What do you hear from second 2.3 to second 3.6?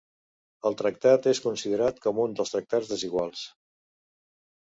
dels tractats desiguals.